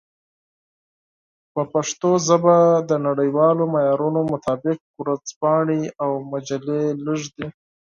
[1.53, 2.55] په پښتو ژبه
[2.89, 7.45] د نړیوالو معیارونو مطابق ورځپاڼې او مجلې محدودې دي.